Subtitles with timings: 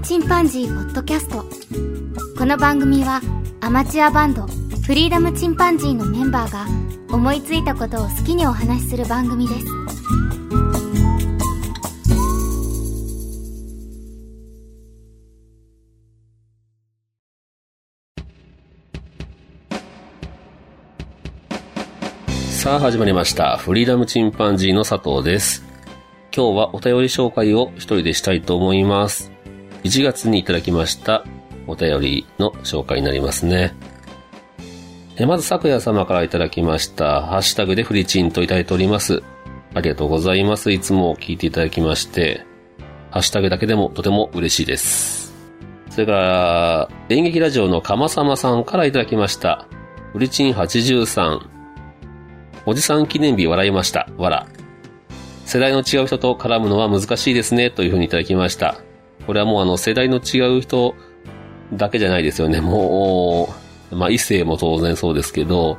[0.00, 1.44] チンパンジー」ポッドキャスト
[2.38, 3.20] この番組は
[3.60, 4.46] アマチュアバンド
[4.86, 6.66] フリーダムチンパンジーのメンバーが
[7.10, 9.66] 思いついたことを好きにお話しする番組です
[22.62, 23.56] さあ始まりました。
[23.56, 25.64] フリーダムチンパンジーの佐藤です。
[26.36, 29.37] 今日はお便り紹介を一人でしたいと思います。
[29.84, 31.24] 1月にいただきました
[31.66, 33.74] お便りの紹介になりますね。
[35.16, 37.22] えまず、昨夜様からいただきました。
[37.22, 39.22] ハッシュタグでフリチンといただいております。
[39.74, 40.70] ありがとうございます。
[40.70, 42.44] いつも聞いていただきまして、
[43.10, 45.34] ハッシュタグだけでもとても嬉しいです。
[45.90, 49.66] それから、演劇ラジオのかまさまさんからいただきました。
[50.12, 51.40] フリチン83。
[52.64, 54.08] おじさん記念日笑いました。
[54.16, 54.46] わら。
[55.44, 57.70] 世代の違う人と絡むのは難しいですね。
[57.70, 58.87] というふうにいただきました。
[59.28, 60.94] これはもうあの世代の違う人
[61.74, 62.62] だけじゃないですよね。
[62.62, 63.54] も
[63.92, 65.76] う、まあ異性も当然そうですけど、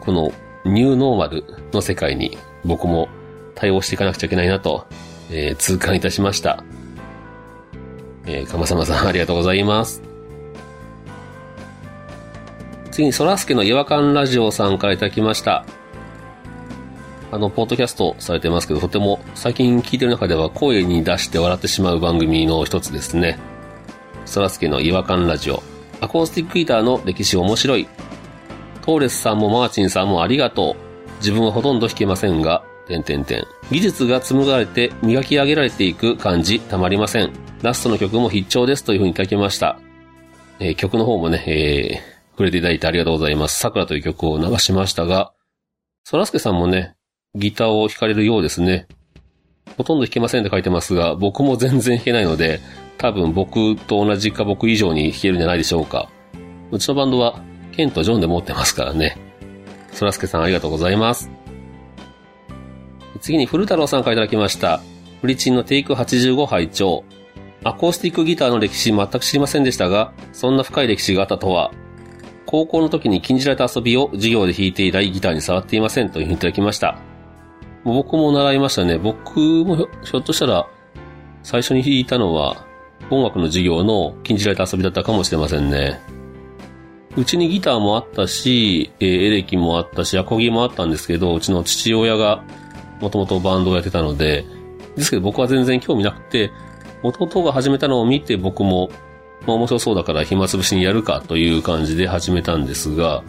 [0.00, 0.32] この
[0.66, 3.08] ニューノーマルの世界に僕も
[3.54, 4.86] 対応していかなくちゃいけないなと、
[5.30, 6.62] えー痛感いたしました。
[8.26, 10.02] えー、かまさまさんありがとうございます。
[12.90, 15.64] 次に、そらすけの違和感ラジオさんからいただきました。
[17.30, 23.38] あの、ポッドキャストされてますけど、とても最近聞いてる中では声に出して笑ってしまう番組の一つですね。
[24.24, 25.62] そらすけの違和感ラジオ。
[26.00, 27.88] アコースティックギターの歴史面白い。
[28.82, 30.88] トーレスさんもマーチンさんもありがとう。
[31.18, 33.44] 自分はほとんど弾けませんが、点点点。
[33.70, 37.32] 技術が紡がれて磨き上げられていく感じたまりません。
[37.62, 39.78] ラストの曲も必聴ですというふうにいただきました。
[40.60, 43.58] えー曲の方もね、えー、触れていただいてありがとうございます。
[43.58, 45.32] 桜という曲を流しましたが、
[46.04, 46.94] そらすけさんもね、
[47.38, 48.86] ギターを弾かれるようですね。
[49.76, 52.60] ほとんど弾けませんって書いてますが、僕も全然弾けないので、
[52.98, 56.10] 多分僕と同じか僕以上に弾けるんじゃないでしょうか。
[56.70, 57.40] うちのバンドは、
[57.72, 59.16] ケンとジョンで持ってますからね。
[59.92, 61.30] そらすけさんありがとうございます。
[63.20, 64.80] 次に古太郎さんからいただきました。
[65.20, 67.04] フリチンのテイク85拝聴
[67.64, 71.72] アコースティックギターの歴史全く知りませんでしたが、そんな深い歴史があったとは、
[72.46, 76.98] 高校の時に禁じられた遊びを授業で弾いて以来ギターに触っていませんというふうにいただきました。
[77.94, 78.98] 僕も習いましたね。
[78.98, 80.66] 僕もひょっとしたら、
[81.42, 82.64] 最初に弾いたのは、
[83.10, 86.00] 音楽の授業の禁じられた遊びだったかもしれませんね。
[87.16, 92.44] うちにギターもあったし、えーエレキもあったし、アコギもあったんですけど、うちの父親が
[93.00, 94.44] もともとバンドをやってたので、
[94.96, 96.50] ですけど僕は全然興味なくて、
[97.02, 98.90] 弟が始めたのを見て僕も、
[99.46, 103.22] まあ面白そうだから暇つぶしにやるかという感じで始めたんですが、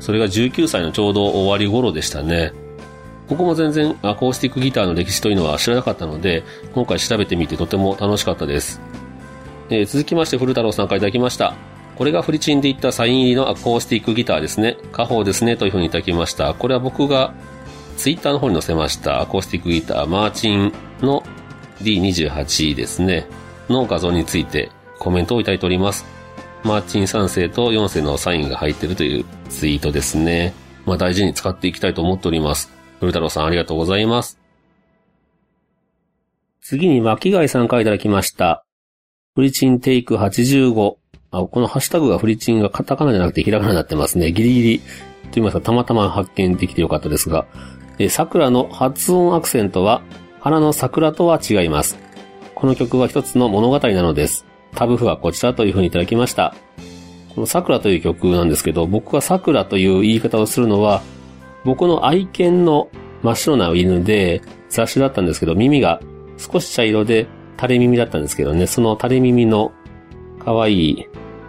[0.00, 2.52] それが19歳のちょうど終わり頃でしたね。
[3.28, 6.44] ここも全然アコースティックギターの歴史というのは知らなかったので、
[6.74, 8.80] 今回調べてみてとても楽しかったです。
[9.68, 11.54] えー続きまして古太郎さんからいただきました。
[11.96, 14.76] これがフリチンで言ったサイン入りのアコースティックギターですね。
[14.92, 15.56] 家宝ですね。
[15.56, 16.54] というふうにいただきました。
[16.54, 17.34] これは僕が
[17.96, 21.24] ツイッターの方に載せましたアコースティックギターマーチンの
[21.82, 23.26] D28 ですね。
[23.68, 26.04] の画像についてコメントをいただいております。
[26.62, 30.52] マーチン3世と4世のサインが入っているというツイートですね。
[30.84, 32.76] まあ大事に使っていきたいと思っております。
[33.00, 34.38] 古太郎さんありがとうございます。
[36.60, 38.64] 次に巻貝さんからいただきました。
[39.34, 40.96] フリチンテイク85。
[41.30, 44.32] あ、このハッシュタグがフリチンがカタカナじゃなくてひらがなになってますね。
[44.32, 44.78] ギリギリ。
[44.78, 44.84] と
[45.34, 47.46] 言いますか、たまたま発見できてよかったですが。
[47.98, 50.02] え、桜の発音アクセントは、
[50.40, 51.98] 花の桜とは違います。
[52.54, 54.46] この曲は一つの物語なのです。
[54.74, 56.54] タブ譜はこちらというふうにいただきました。
[57.34, 61.02] この桜という曲なんですけど、僕は桜という言い方をするのは、
[61.66, 62.88] 僕の愛犬の
[63.22, 66.00] 真っ白な犬で雑種だったんですけど、耳が
[66.38, 69.72] 少し茶色で垂れ耳だったんですけどね、その垂れ耳の
[70.44, 71.06] 可愛い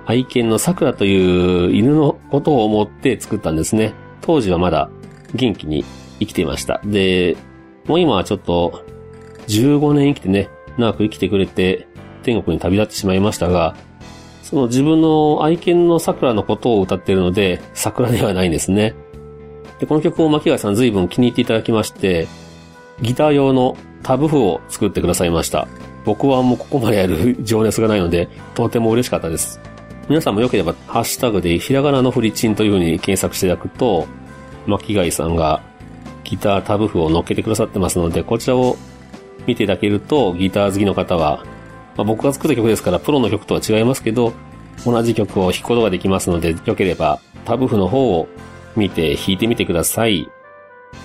[0.07, 3.93] 愛犬の桜という犬のことを思って作ったんですね。
[4.21, 4.89] 当時はまだ
[5.35, 5.85] 元気に
[6.19, 6.81] 生きていました。
[6.83, 7.37] で、
[7.85, 8.83] もう今はちょっと
[9.47, 10.49] 15年生きてね、
[10.79, 11.87] 長く生きてくれて
[12.23, 13.75] 天国に旅立ってしまいましたが、
[14.41, 18.95] その自分の愛犬の桜のことを歌ってるので、桜ではないんですね。
[19.79, 22.27] で、この曲を巻貝さん随分気に入っていただきまして、
[23.01, 25.67] ギター用のタブ譜を作ってくださいました。
[26.05, 29.59] 僕はもうここまでやる情熱がないので、とても嬉しかったです。
[30.09, 34.07] 皆さんもよければ、ハッシュタグでひらがなのフリチンという風に検索していただくと、
[34.65, 35.61] 巻貝さんが
[36.23, 38.77] ギタータブ譜を乗っけてくださってますので、こちらを
[39.45, 41.43] 見ていただけると、ギター好きの方は、
[41.97, 44.33] まあ、僕が作った曲ですから、プロの曲とは違いますけど、
[44.85, 48.27] 同じ曲を弾くことができますので、よければタブ譜の方を
[48.77, 50.29] 見て弾いてみてください。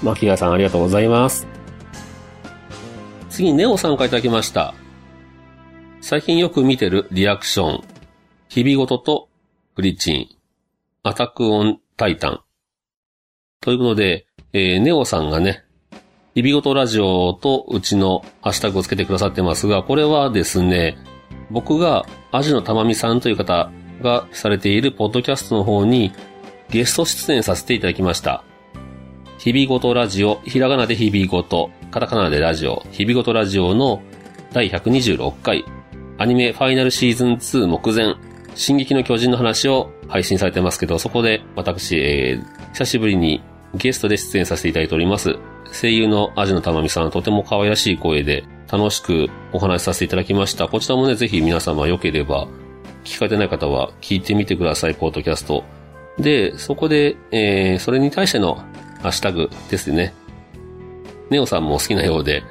[0.03, 1.47] 巻貝さんありがとうございます。
[3.31, 4.75] 次にネオさんからいただきました。
[6.01, 7.85] 最近よく見てるリアクション、
[8.49, 9.29] 日々ごとと
[9.75, 10.29] フリチン、
[11.03, 12.41] アタックオンタイタン。
[13.61, 15.65] ということで、えー、ネオさんがね、
[16.35, 20.99] 日々ごとラジオとうちのハッシュタグをつけてくださってますが、これはですね、
[21.51, 23.71] 僕がアジのたまみさんという方
[24.03, 26.13] がされているポッドキャストの方に
[26.73, 28.43] ゲスト出演させていただきました。
[29.39, 34.01] 日々ごとラジオ、ひらがなで日々ごと、カタカナでラジオ、日々ごとラジオの
[34.53, 35.67] 第126回、
[36.17, 38.15] アニメファイナルシーズン2目前、
[38.55, 43.43] 進撃の巨人の話を配信されてますけど、そこで私、えー、久しぶりに
[43.75, 45.37] ゲストで出演させていただいております。
[45.79, 50.69] 声優のアジノたまみさん、とても可愛らしい声で楽しくお話しさせていただきました。
[50.69, 52.49] こちらもね、ぜひ皆様良ければ、
[53.05, 55.65] 聞かれてない方は聞いてみてください、ポートキャスト。
[56.19, 58.57] で、そこで、えー、それに対しての
[59.01, 60.15] ハッシュタグですね。
[61.31, 62.43] ネオさんも好きなようで、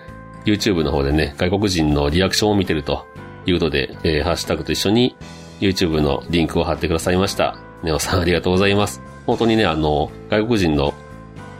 [0.45, 3.05] YouTube の方でね、外国人のリアクションを見てると
[3.45, 5.15] いうので、えー、ハッシュタグと一緒に
[5.59, 7.57] YouTube のリンクを貼ってくださいました。
[7.83, 9.01] ネオさんありがとうございます。
[9.25, 10.93] 本当にね、あの、外国人の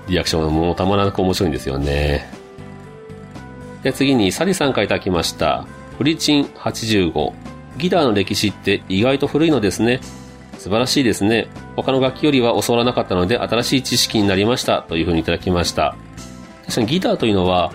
[0.07, 2.29] リアクションもたまらなく面白いんですよね。
[3.83, 5.65] で、次にサリさんからいただきました。
[5.97, 7.33] フリチン85。
[7.77, 10.01] ギターの歴史って意外と古いのですね。
[10.61, 11.47] 素晴らしいですね。
[11.75, 15.95] 他の楽器よりは教わらなかったので新しい知識になりましたというふうにいただきました。
[16.65, 17.73] 確かにギターというのは、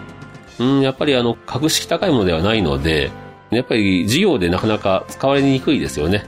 [0.61, 3.11] うん、やっぱりあの、格式高いものではないので、
[3.51, 6.27] やっぱり授業でなかなか使われにくいですよね。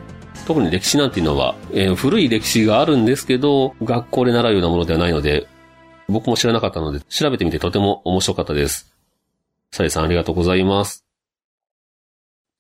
[0.48, 5.46] 特に歴史なんていうのは、えー、古い歴史があるんですけど、学校で習うようなものではないので、
[6.08, 8.92] 僕も知らなかったので、調べてみてとても面白かったです。
[9.70, 11.04] サリさんありがとうございます。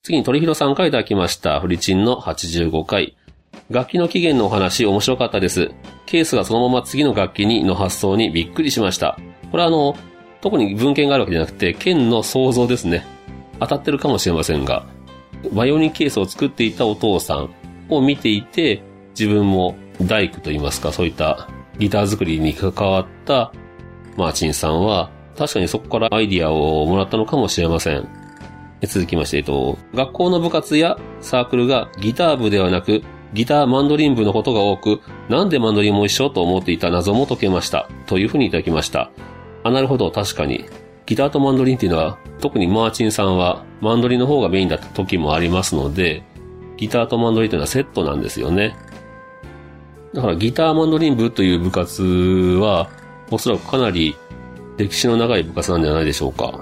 [0.04, 1.60] 次に鳥広さんからいただきました。
[1.60, 3.17] フリチンの85回。
[3.70, 5.70] 楽器の起源のお話面白かったです。
[6.06, 9.18] ケースがそのまま次の楽器にの発想にびっくりしました。
[9.50, 9.94] これはあの、
[10.40, 13.04] 特に文献があるわけじゃなくて、剣の想像ですね。
[13.60, 14.86] 当たってるかもしれませんが、
[15.52, 17.50] バイオニンケースを作っていたお父さん
[17.90, 21.48] を見ていて、自分も大工といいますか、そういった
[21.78, 23.52] ギター作りに関わった
[24.16, 28.08] マーチンさんは、確かにそこからアイディアをもらったのかもしれません。
[28.84, 33.02] 続きまして、えっと、学校の部活やサークルがギター部ではなく、
[33.34, 37.88] ギターマンドリン部のことが多く、なんでマンドリンも一緒と思っていた謎も解けました。
[38.06, 39.10] というふうにいただきました。
[39.64, 40.64] あ、なるほど、確かに。
[41.06, 46.22] ギターとマンドリンっていうのは、特にマーチンさんはマンドリンの方がメインだった時もありますので、
[46.76, 48.76] ギターとマンドリンというのはセットなんですよね。
[50.14, 52.88] だからギターマンドリン部という部活は、
[53.30, 54.16] おそらくかなり
[54.78, 56.60] 歴史の長い部活なんじゃないでしょうか。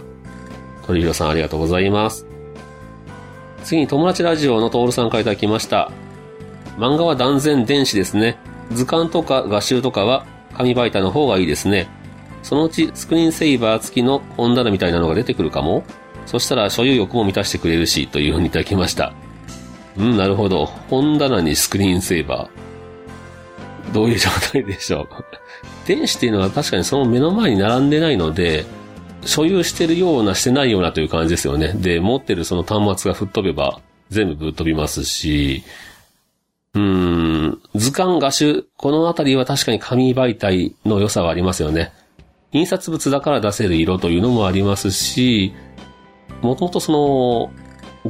[0.87, 2.27] 鳥広さんありがとうございます。
[3.63, 5.91] 次に友達ラジオのトールさんからいただきました。
[6.77, 8.39] 漫画は断然電子ですね。
[8.73, 11.89] 図鑑とか画集とかは紙媒体の方がいいですね。
[12.43, 15.83] そのうちスクリーンセイバー付きの本棚みたいなのが出てくるかも
[16.27, 19.15] そしたら所有欲も満たしてくれるし、というふうにいただきました。
[19.97, 20.67] うん、なるほど。
[20.67, 23.93] 本棚にスクリーンセーバー。
[23.93, 25.09] どういう状態でしょう。
[25.87, 28.67] 電子っていうのは確かにその目の前に並んでないので、
[29.25, 31.73] 所有してるようなしてないようなという感じですよね。
[31.75, 33.81] で、持ってるその端末が吹っ飛べば
[34.11, 35.63] 全部ぶっ飛びますし、
[36.77, 41.91] うん、図鑑画集、このあたりは確かに紙媒体の良さはありますよね。
[42.53, 45.55] 印刷物だから出せる色というのもありますし、
[46.43, 47.51] もともとその、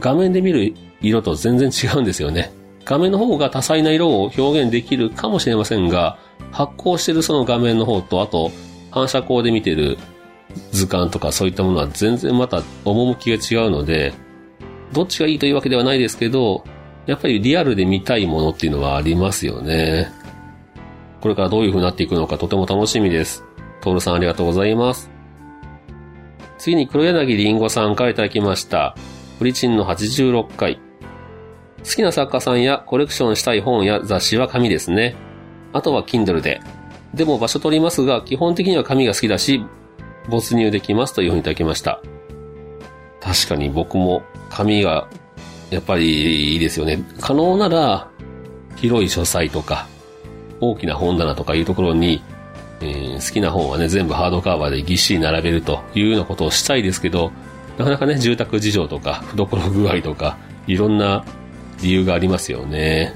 [0.00, 2.52] 画面で見る色と全然違うんですよね。
[2.84, 6.18] 画面の方が多彩な色を表現できるかもしれませんが、
[6.50, 8.50] 発光してるその画面の方と、あと、
[8.90, 9.96] 反射光で見てる
[10.72, 14.12] 図鑑とかそういったものは全然また趣が違うので、
[14.92, 16.64] どっちがいいというわけではないですけど、
[17.06, 20.10] やっぱりリアルで見たいものっていうのはありますよね。
[21.20, 23.44] これからどういう風になっていくのかとても楽しみです。
[23.80, 25.10] トールさんありがとうございます。
[26.58, 28.96] 次に黒柳りんごさんからいただきました。
[29.38, 30.80] プリチンの86回。
[31.84, 35.14] 好きな作家さんやコレクションしたい本や雑誌は紙ですね。
[35.72, 36.60] あとは Kindle で。
[37.14, 39.64] でも場所取りますが、基本的には紙が好きだし、
[40.28, 42.00] 没入できますというふうにいただきました。
[43.20, 45.08] 確かに僕も紙が
[45.70, 47.02] やっぱりいいですよね。
[47.20, 48.08] 可能なら、
[48.76, 49.86] 広い書斎とか、
[50.60, 52.22] 大きな本棚とかいうところに、
[52.80, 57.32] えー、好きな本はね、全部ハードカバーでぎっしり並べるというようなことをしたいですけど、
[57.78, 61.24] なかなかね、住宅事情とか、懐具合とか、いろんな
[61.82, 63.14] 理由がありますよね。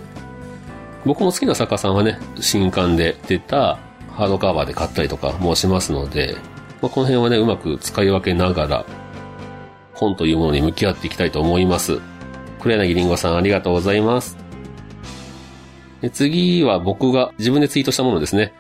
[1.04, 3.78] 僕も好きな作家さんはね、新刊で出た
[4.12, 6.36] ハードカバーで買ったりとかもしますので、
[6.82, 8.86] まあ、この辺はね、うまく使い分けながら、
[9.94, 12.00] 本というものに向き合っていきたいと思います。
[12.60, 14.36] 黒柳りんごさんありがとうございます。
[16.00, 18.52] で次は僕が自分でツイートしたものですね。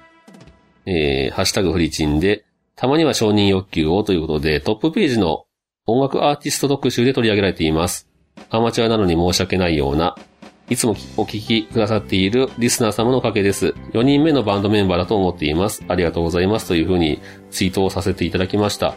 [0.86, 2.44] えー、ハッシュタグフリチンで、
[2.76, 5.44] たまには承認欲求をということで、トップページの
[5.86, 8.08] 音楽アーティスト特集で取り上げられています。
[8.48, 10.16] アマチュアなのに申し訳ないような、
[10.68, 13.74] いつもお聞きくださっているリスナー様のおかげです。
[13.92, 15.84] 4人目のバンドメンバーだと思っています。
[15.88, 16.68] ありがとうございます。
[16.68, 18.94] というふうにツイートをさせていただきました。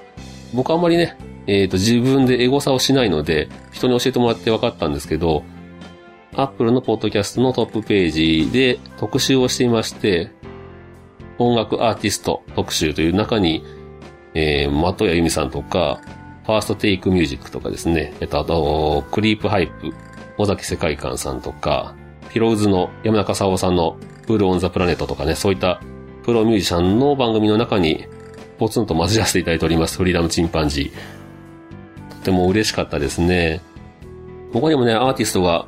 [0.54, 5.44] 僕あんまりね、えっ、ー、と、自分でエゴサをしないので、人に教えてもらって分かったんですけど、
[6.36, 10.32] アップルのポッドキャストのトップページで特集をしていまして、
[11.38, 13.64] 音楽アーティスト特集という中に、
[14.34, 16.02] えー、松任谷由実さんとか、
[16.46, 19.94] ファーストテイクミュージックとかですね、えっと、あと、クリープハイプ
[20.38, 21.96] 尾崎世界観さんとか、
[22.32, 25.82] ピローズの山中さわおさんのプールオンザプラネットとかね、そういった
[26.24, 28.06] プロミュージシャンの番組の中に
[28.58, 29.98] ポツンと混ぜらせていただいております。
[29.98, 31.23] フリーダムチンパンジー。
[32.24, 33.62] とても嬉しかったですね。
[34.54, 35.68] 他にもね、アーティストが、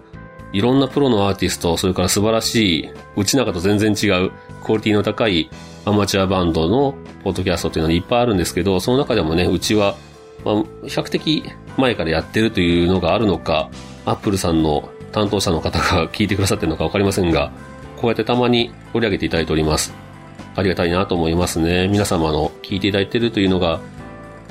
[0.54, 4.32] いろんなプロのアーティスト、それから素晴らしい、うちなんかと全然違う、
[4.64, 5.50] クオリティの高い
[5.84, 9.96] アマチュアバンドのポッドキャストっていうのはいっぱいあるんですけど、その中でもね、うちは、
[10.46, 11.44] まあ、比較的
[11.78, 13.70] 前からやってるというのがあるのか、
[14.06, 17.52] アップルさんの担当者の方が聞いてくださってるのかわかりませんが、
[17.98, 19.94] こうやってたまに取り上げていただいております。
[20.56, 21.90] ありがたいなと思いますね。
[21.90, 23.82] 皆様の聞いていただいてるというのが、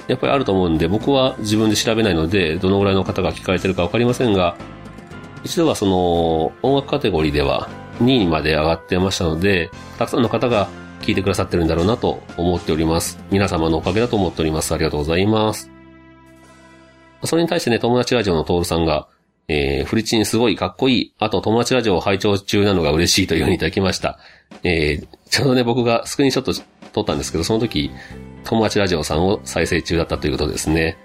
[0.08, 4.56] やっぱりあると思うんで、僕は自分で調べないので、どのぐらいの方が聞かれてるかわかりませんが、
[5.44, 7.68] 一度はその、音楽カテゴリーでは
[8.00, 10.68] 2位まで上がってましたので、たくさんの方が
[11.00, 13.18] 聞いてくださってるんだろうなと思っております。
[13.30, 14.72] 皆様のおかげだと思っております。
[14.74, 15.70] ありがとうございます。
[17.24, 19.08] それに対してね、友達ラジオのトールさんが、
[19.48, 21.14] えー、フリチンすごいかっこいい。
[21.18, 24.18] あと、友達ラジオを拝聴中なのが嬉しいというふうにいただきました。
[24.62, 26.54] えー、ちょうどね、僕がスクリーンショット
[26.92, 27.90] 撮ったんですけど、その時、
[28.44, 30.98] 友達ラジオさんを再生中だったということですね。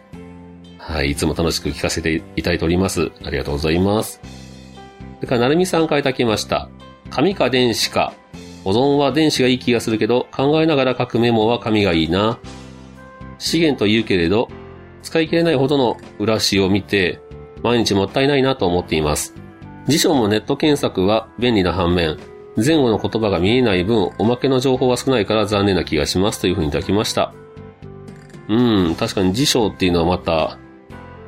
[0.77, 3.11] はい、いつも楽しく聞かせていただいております。
[3.23, 4.19] ありがとうございます。
[5.17, 6.69] それから、なるみさんからいただきました。
[7.09, 8.13] 紙か電子か。
[8.63, 12.39] 保存は電子がいい気がするけど、考えながら書くメモは紙がいいな。
[13.37, 14.49] 資源と言うけれど、
[15.01, 17.19] 使い切れないほどの裏紙を見て、
[17.63, 19.33] 毎日もったいないなと思っています。
[19.87, 22.17] 辞書もネット検索は便利な反面、
[22.65, 27.33] 前後の言葉が見えない分、おまけの情報は少ないから残念な気がしますというふうにいただきました。
[28.47, 30.57] うん、確かに辞書っていうのはまた、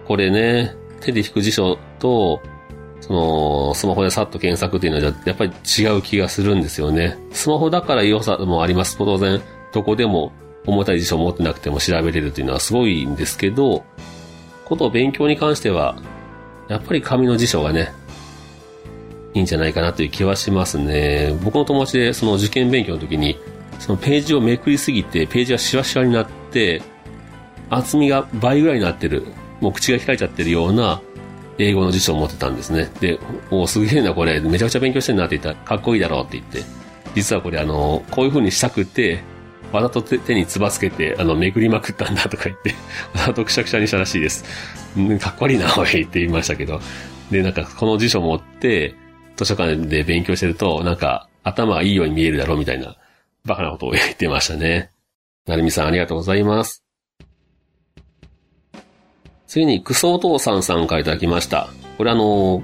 [0.07, 2.41] これね、手で引く辞書と、
[2.99, 7.17] その、スマホでさっと検索っていうのはやっぱり違う気がするんですよね。
[7.31, 8.97] スマホだから良さもあります。
[8.97, 9.41] 当然、
[9.73, 10.31] どこでも
[10.65, 13.83] 重たい辞書を持ってなくても調べれるというのはすごいんですけど、
[14.65, 15.95] ことを勉強に関しては、
[16.67, 17.91] やっぱり紙の辞書がね、
[19.33, 21.37] いいんじゃないかなという気はしますね。
[21.43, 23.37] 僕の友達でその受験勉強の時に、
[23.79, 26.81] そのページをめくりすぎて、ページがシワシワになって、
[27.69, 29.23] 厚みが倍ぐらいになってる、
[29.61, 31.01] もう口が開いちゃってるような
[31.57, 32.89] 英語の辞書を持ってたんですね。
[32.99, 33.19] で、
[33.49, 36.63] おおすげえなこれ、めちゃくちゃ勉強してんなって言ったら、かっこいいだろうって言って、
[37.15, 39.21] 実はこれあの、こういう風にしたくて、
[39.71, 42.71] わざと手につばつけて、あの、めくりまくったんだとか言って、
[43.13, 44.43] わざとくしゃくしゃにしたらしいです。
[45.19, 46.81] かっこいいな、おいって言いましたけど。
[47.31, 48.95] で、なんか、この辞書持って、
[49.35, 52.95] 図書館で勉強してると、なんか、頭がいいように見えるだろうみたいな、
[53.45, 54.91] バカなことを言ってましたね。
[55.47, 56.83] なるみさんありがとうございます。
[59.47, 61.67] 次に、クソお父さんさんからいただきました。
[61.97, 62.63] これあの、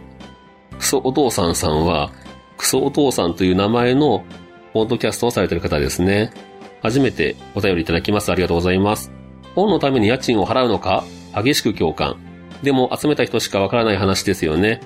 [0.78, 2.12] クソお父さんさんは、
[2.58, 4.24] クソお父さんという名前の
[4.74, 6.32] ポッドキャストをされてる方ですね。
[6.84, 8.32] 初めてお便りいただきます。
[8.32, 9.12] ありがとうございます。
[9.56, 11.04] 本のために家賃を払うのか？
[11.36, 12.18] 激しく共感。
[12.62, 14.82] でも集めた人しかわからない話ですよね。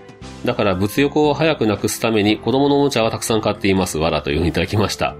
[0.45, 3.97] だから物欲を早くなくすために子供のおもちゃはたくさん買っています。
[3.97, 5.15] わらというふうにいただきました。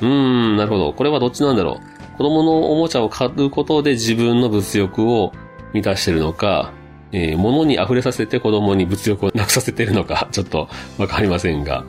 [0.00, 0.92] うーん、なるほど。
[0.92, 2.18] これはどっちなんだろう。
[2.18, 5.32] 子供のおもちゃを買うことで自分の物欲を
[5.72, 6.72] 満たしてるのか、
[7.12, 11.84] えー、物に溢れさせて子供に物欲をなくさせてるのか、 ちょっとわかりませんが。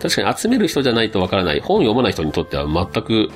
[0.00, 1.60] 確かに集める人じゃないとわからない。
[1.60, 3.30] 本読まない人にとっては全く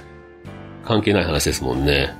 [0.85, 2.15] 関係ない話ですもんね。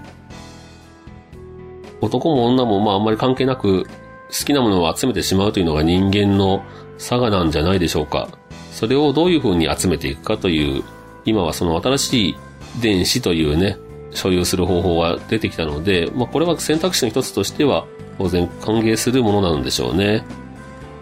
[2.01, 3.87] 男も女もまああんまり関係なく
[4.29, 6.63] 好きなものを集めてしまうというのが人間の
[6.99, 8.29] 差がなんじゃないでしょうか。
[8.73, 10.85] それをどういう風に集めていくかという、
[11.25, 12.37] 今はその新しい
[12.81, 13.79] 電子というね、
[14.11, 17.87] 所有する方法は出てきたので、まあこれは選択肢の一つとしては
[18.19, 20.25] 当然歓迎するものなんでしょうね。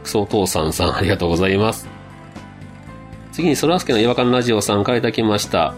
[0.03, 1.89] クソ父さんさんありがとうございます。
[3.33, 5.75] 次にソラスケの違和感ラジオさんからいただきました。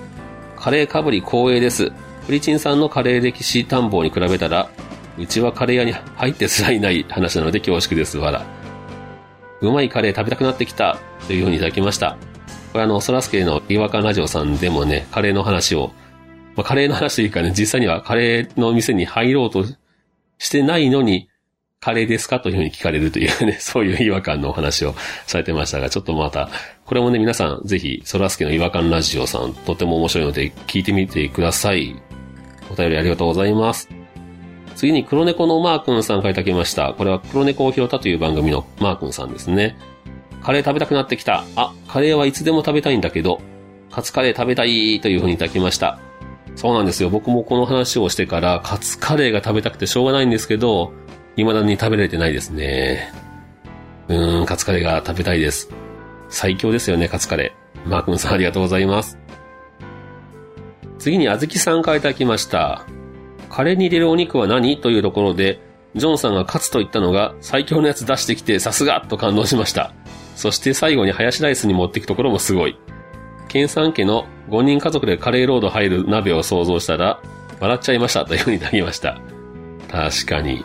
[0.57, 1.93] カレーかぶり光栄です。
[2.27, 4.69] フリチンさんのカレー歴史探訪に比べたら、
[5.19, 8.19] うちはカレー屋に入ってすらいない話なので恐縮です。
[8.19, 8.45] わら。
[9.61, 10.99] うまいカレー食べたくなってきた。
[11.27, 12.17] というふうにいただきました。
[12.73, 15.93] これあの、ソラスケの違和感ラジオさんでもね、カレーの話を、
[16.57, 19.65] まあ、カレーの話というかね、実際にはカレーの店に入ろうと
[20.39, 21.29] してないのに、
[21.81, 24.95] カレーですかというふうに聞かれるというね、 そういう違和感のお話を
[25.27, 26.49] されてましたが、ちょっとまた、
[26.87, 31.95] これもね、皆さん、ぜひ、ソラスケの違和感ラジオさん、とても面白いので、聞いてみてください。
[32.71, 33.98] お便りありがとうございます。
[34.79, 36.95] 次に黒猫のマー君さんからいただきました。
[36.97, 39.77] これは黒猫を拾ったという番組のマー君さんですね。
[40.41, 41.45] カレー食べたくなってきた。
[41.57, 43.41] あ、カレーはいつでも食べたいんだけど、
[43.91, 45.99] カツカレー食べたいというふうにいただきました。
[46.55, 47.11] そうなんですよ。
[47.11, 50.93] 僕もこの話をしてから、カツカレーが食べたくてしょうがないんですけど、
[51.35, 53.13] 未だに食べれてないですね。
[54.07, 55.71] うーん、カツカレーが食べたいです。
[56.29, 57.91] 最強ですよね、カツカレー。
[57.91, 59.19] マー君さんありがとうございます。
[61.01, 62.87] 次にあずきさんからいただきました。
[63.51, 64.81] カレーに入れるお肉は何？
[64.81, 65.61] というところで、
[65.95, 69.93] ジョンさんが勝つと言ったのが最強のやつ出してきてさすがと感動しました。
[70.37, 72.79] そして最後にハヤシライスに持っていくところもすごい。
[73.49, 77.21] ケンさん家の5人家族でカレーロード入る鍋を想像したら、
[77.61, 79.19] 笑っちゃいましたというふうにいただきました。
[79.91, 80.65] 確かに。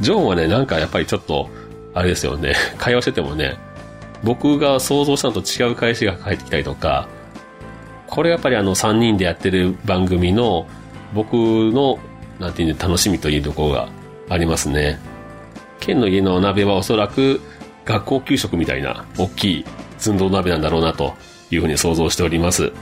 [0.00, 1.48] ジョンはね、なんかやっぱりちょっと、
[1.94, 3.58] あれですよね、会話しててもね、
[4.22, 7.08] 僕が想像したのと違う返しが返ってきたりとか、
[8.06, 10.66] これやっぱりあの3人でやってる番組の
[11.12, 11.98] 僕の、
[12.38, 13.88] なんていう楽しみというところが
[14.28, 14.98] ありますね。
[15.80, 17.40] 県の家のお鍋はおそらく
[17.84, 19.64] 学校給食みたいな大きい
[19.98, 21.14] 寸胴鍋なんだろうなと
[21.50, 22.72] いうふうに想像しております。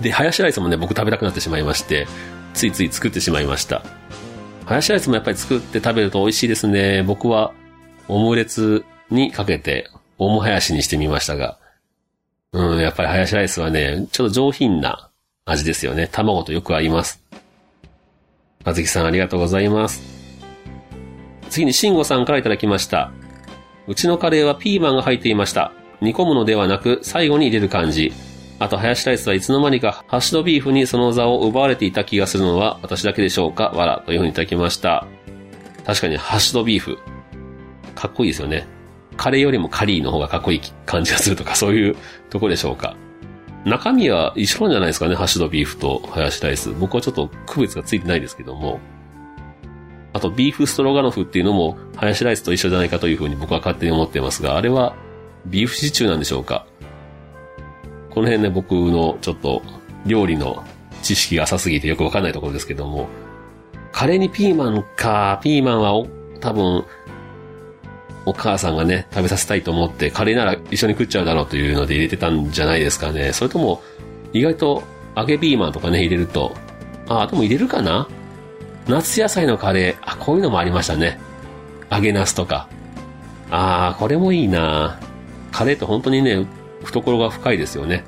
[0.00, 2.06] で、ハヤシライスもね、僕食べたくなってしまいまして、
[2.54, 3.82] ついつい作ってしまいました。
[4.64, 7.02] ハヤシライスもやっぱり作って食べると美味しいですね。
[7.02, 7.52] 僕は
[8.06, 11.58] オムレツにかけて、オムハヤシにしてみましたが、
[12.52, 15.07] うん、やっぱりハヤシライスはね、ちょっと上品な
[15.50, 16.08] 味ですよね。
[16.12, 17.24] 卵とよく合います。
[18.64, 20.02] あずきさんありがとうございます。
[21.48, 23.10] 次にしんごさんからいただきました。
[23.86, 25.72] うちのカレーはピーマンが入っていました。
[26.02, 28.12] 煮込むのではなく最後に入れる感じ。
[28.58, 33.70] あと、ハヤシライスはいつの間にかハッシュドビーフにその座を奪われていた気がするのは私だけでしょうか？
[33.70, 34.02] わら。
[34.04, 35.06] というふうにいただきました。
[35.86, 36.98] 確かにハッシュドビーフ。
[37.94, 38.66] かっこいいですよね。
[39.16, 41.96] カレーよりもカリーの方がかっこいい感じがするとか、そういう
[42.30, 42.94] とこでしょうか？
[43.64, 46.70] 中身は一緒なんじゃないですかね、ハッシュドビーフとハヤシライス。
[46.70, 48.80] 僕はちょっと区別がついてないですけども。
[50.12, 54.94] あと、ビーフストロガノフっていうのも、ハヤシライスと一緒じゃないかというふうに僕は勝手に思ってますが、あれは、
[55.46, 56.66] ビーフシチューなんでしょうか
[58.10, 59.62] この辺ね、僕のちょっと、
[60.06, 60.64] 料理の
[61.02, 63.08] 知識が浅すぎてよくわかんないところですけども、
[63.92, 65.92] カレーにピーマンか、ピーマンは
[66.40, 66.84] 多分、
[68.28, 73.32] お母さんがね、食べさせたいと思って、カレーなら一緒に食っちゃうだろうというので入れてたんじゃないですかね。
[73.32, 73.82] それとも、
[74.32, 74.82] 意外と
[75.16, 76.54] 揚げピーマンとかね、入れると、
[77.08, 78.08] あ、でも入れるかな？
[78.86, 81.18] 夏野菜のカレー、あ、こういうのもありましたね。
[81.90, 82.68] 揚げナスとか。
[83.50, 85.00] あー、これもいいな
[85.52, 86.46] カレーって本当にね、
[86.84, 88.04] 懐が深いですよね。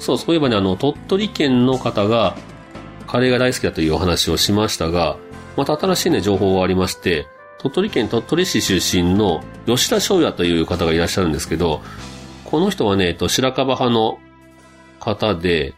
[0.00, 2.36] そう、そういえばね、あの、鳥取県の方が、
[3.06, 5.16] カレーが大好きだというお話をしましたが、
[5.56, 7.26] また新しいね、情報がありまして、
[7.62, 11.80] 鳥取県鳥取市出身の吉田翔也という方がいらっしゃるんですけど、
[12.44, 14.18] この人はね、えっと、白樺派の
[14.98, 15.74] 方で、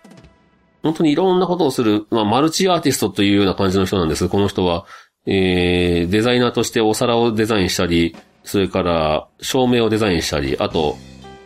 [0.83, 4.29] 本当にいろんなことをする、まあ、マルチアーティストというような感じの人なんです。
[4.29, 4.87] この人は、
[5.27, 10.97] えー、デザイナーとしてお皿をデザインしたり、それから照明をデザインしたり、あと、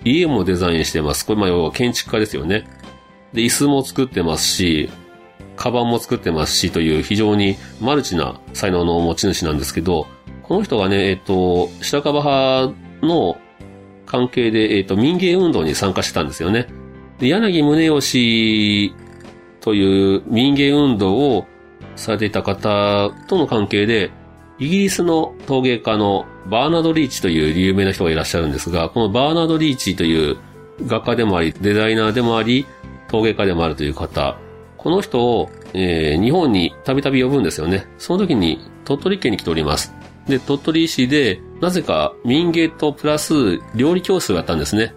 [0.04, 1.26] 家もデザインしてます。
[1.26, 2.64] これ、まあ、要は建築家ですよね。
[3.32, 4.88] で、椅子も作ってますし、
[5.56, 10.06] カバンも作ってますしという非常にマルチな才能の持ち主なんですけど、
[10.48, 13.38] この人がね、えっ、と、白樺派の
[14.06, 16.68] 関係で、えっ、と、民芸運動に参加してたんですよね。
[17.18, 18.94] で、柳宗義
[19.60, 21.46] という民芸運動を
[21.96, 24.10] されていた方との関係で、
[24.58, 30.38] イギリスの陶芸家のバーナード・リーチという有名な人がいらっしゃるんですが、このバーナード・リーチという
[30.86, 32.66] 画家でもあり、デザイナーでもあり、
[33.08, 34.38] 陶芸家でもあるという方、
[34.78, 37.86] この人を、えー、日本にたびたび呼ぶんですよね。
[37.98, 39.97] その時に鳥取県に来ております。
[40.28, 44.94] で、鳥取市で、なぜか民芸とプラス料理教室をやったんですね。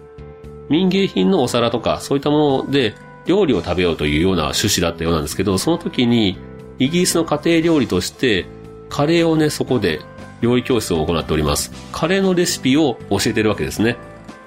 [0.68, 2.94] 民芸品のお皿とか、そういったもので
[3.26, 6.38] 料理を食べようというような趣旨だったようなんですけど、その時に、
[6.78, 8.46] イギリスの家庭料理として、
[8.88, 10.00] カレーをね、そこで
[10.40, 11.72] 料理教室を行っております。
[11.92, 13.96] カレーのレシピを教えてるわけですね。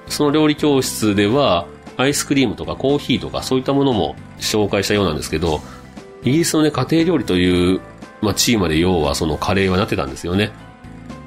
[0.08, 1.68] その料理教室では、
[1.98, 5.62] アイスクリームとかコーヒーとかそういったものも紹介したようなんですけど、
[6.24, 7.80] イギリスのね、家庭料理という、
[8.22, 10.52] まあ、チームで要はそのカレーはなってたんですよね。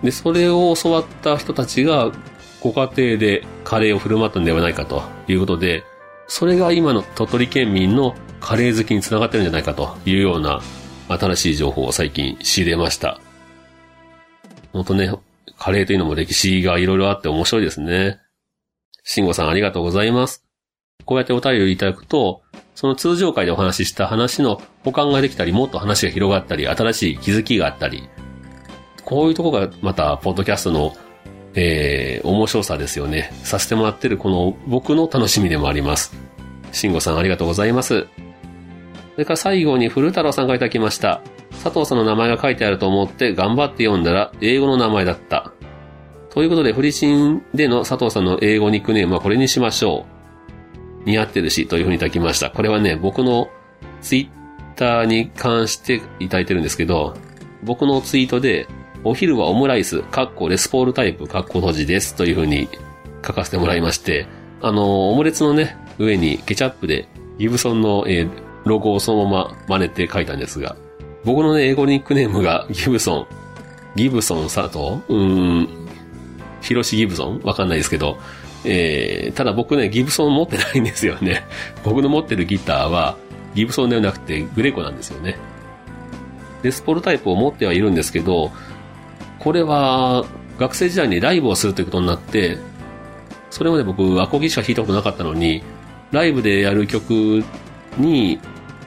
[0.03, 2.13] で、それを教わった人たちが、
[2.61, 5.85] ご家庭でカレーを振る舞ったんではないかということで、
[6.27, 10.61] それが今の鳥取県民のカレー好きにつながってるんじゃないかというような
[11.09, 13.21] 新しい情報を最近仕入れました。
[14.73, 15.13] 本当ね、
[15.57, 18.19] カレーというのも歴史がいろいろあって面白いですね。
[19.05, 20.45] 慎吾さんありがとうございます。
[21.05, 22.43] こうやってお便りをいただくと、
[22.75, 28.09] その通常会でお話しした話の保管ができたり、もっと話が広がったり、新しい気づきがあったり、
[29.09, 30.93] こういうとこがまた、ポッドキャストの、
[31.55, 33.33] えー、面白さですよね。
[33.43, 36.15] させてもらってるこの僕の楽しみでもあります。
[36.73, 38.01] 慎吾さんありがとうございます。
[38.01, 38.07] そ
[39.17, 41.23] れから最後に古太郎さんがいただきました。
[41.65, 45.53] 佐藤さんの名前が書いてあると思って頑張って読んだら英語の名前だった。
[46.29, 50.05] ということで、フリチンでの佐藤さんの英語ニックネームはこれにしましょ
[51.07, 51.09] う。
[51.09, 52.51] 似合ってるし、というふうにいただきました。
[52.51, 53.49] これはね、僕の
[54.03, 57.17] ツイッターに関していただいてるんですけど、
[57.63, 58.69] 僕のツイートで、
[59.05, 62.69] お昼はオムライス、カッコレスポールタイプ、カッコ閉じです、というふうに
[63.25, 64.27] 書かせてもらいまして、
[64.61, 67.09] あの、オムレツのね、上にケチャップで
[67.39, 70.77] ギブソンの、えーロゴをそのまま真似て書いたんですが、
[71.25, 73.27] 僕のね、英語ニックネームがギブソン、
[73.97, 75.89] ギブソン佐藤うーん、
[76.61, 77.41] ヒロシギブソン？
[77.45, 78.19] わかんないですけど、
[78.65, 81.47] えー、ただ僕ね、ギブソン持ってないんですよね。
[81.85, 83.17] 僕の持ってるギターは、
[83.55, 85.37] ギブソンではなくてグレコなんですよね。
[86.63, 88.51] デスポールタイプを持ってはいるんですけど、
[89.39, 90.25] これは
[90.59, 92.59] 学生時代にライブをするということになって、
[93.51, 95.63] それまで僕、アコギしか弾いたことなかったのに、
[96.11, 97.45] ライブでやる曲
[97.97, 98.41] に、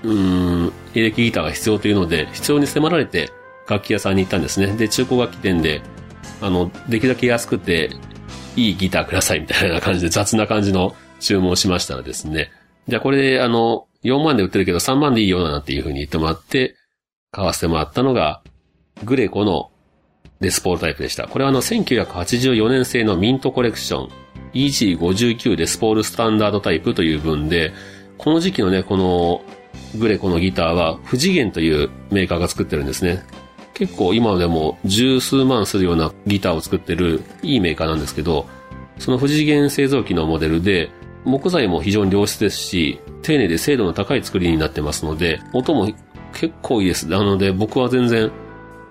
[0.03, 3.31] うん、エレキギターが必要というので、必要に迫られて
[3.67, 4.67] 楽器屋さんに行ったんですね。
[4.75, 5.81] で、中古楽器店で、
[6.41, 7.91] あの、できるだけ安くて、
[8.55, 12.51] いいギターくださいみたいな感じで雑な感じの注文をしましたらですね。
[12.87, 16.75] じゃあこれで、あの、4万で売ってるけど3万でいいよなっていう風に言ってもらって、
[17.31, 18.41] 買わせてもらったのが、
[19.05, 19.70] グレコの
[20.41, 21.27] デスポールタイプでした。
[21.27, 24.09] これはあの、1984年製のミントコレクション、
[24.53, 27.71] EG59 デスポールスタンダードタイプという分で、
[28.17, 29.41] この時期のね、この
[29.97, 33.23] グレコのギターは、富士源というメーカーが作ってるんですね。
[33.73, 38.47] 結構今でも十数万するようなギターを作ってるいいメーカーなんですけど、
[38.99, 40.89] その富士源製造機のモデルで、
[41.23, 45.91] 木材も非常に良質ですし、丁寧で精度の高い作りになってますので、音も
[46.33, 47.07] 結構いいです。
[47.07, 48.31] なので僕は全然、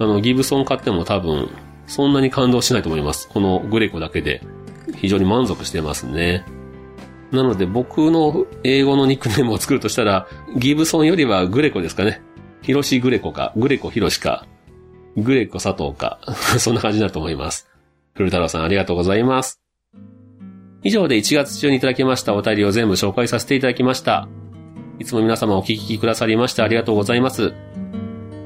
[0.00, 1.50] あの、ギブソン買っても多分、
[1.86, 3.28] そんなに感動しないと思います。
[3.28, 4.42] このグレコだけで、
[4.96, 6.44] 非常に満足してますね。
[7.30, 12.22] なので僕の英語のニックネームを作るとしたら、ギブソンよりはグレコですかね。
[12.62, 14.46] ヒロシグレコか、グレコヒロシか、
[15.16, 16.18] グレコ佐藤か、
[16.58, 17.68] そんな感じになると思います。
[18.14, 19.60] 古太郎さんありがとうございます。
[20.82, 24.28] 以上で1月中にいただきましたお便りを全部紹介させていただきました。
[24.98, 27.52] いつも皆様お聞きくださりましてありがとうございます。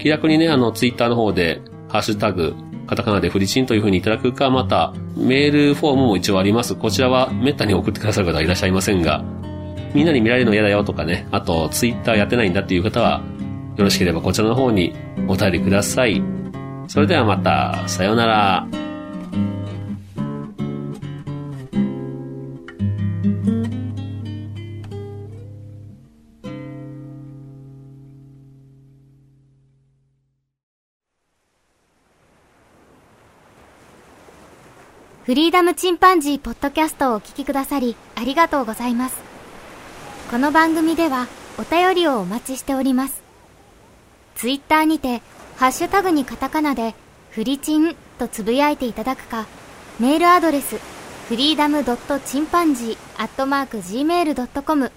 [0.04, 2.54] 気楽にね、あの、ツイッターの方で、ハッシュタグ、
[2.86, 6.74] カタカナでフリチンというふうにいただくか、また、メールフォームも一応あります。
[6.74, 9.24] こちらはめったに送ってくださる方はいらっしゃいませんが、
[9.94, 13.22] みんなに見られるの嫌だよとかね、あと、ツイッターやってないんだっていう方は、
[13.78, 14.94] よろしければこちらの方に
[15.26, 16.22] お便りください。
[16.86, 18.83] それではまた、さようなら。
[35.24, 39.16] フリーダムチンパンジーポッドキャストをお聞きくださりありがとうございます。
[40.30, 43.22] この番組ではお便りをお待ちしております。
[44.34, 45.22] ツイッターにて、
[45.56, 46.94] ハッシュタグにカタカナで、
[47.30, 49.46] フリチンとつぶやいていただくか、
[49.98, 50.78] メールアドレス、
[51.30, 54.92] フリーダムドットチンパンジーアットマーク Gmail.com、